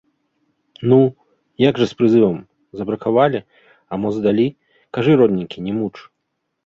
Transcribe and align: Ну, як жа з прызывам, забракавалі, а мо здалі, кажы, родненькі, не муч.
Ну, 0.93 0.97
як 1.63 1.73
жа 1.81 1.85
з 1.91 1.99
прызывам, 1.99 2.39
забракавалі, 2.79 3.39
а 3.93 4.01
мо 4.01 4.07
здалі, 4.19 4.47
кажы, 4.99 5.11
родненькі, 5.21 5.57
не 5.69 5.73
муч. 5.81 5.95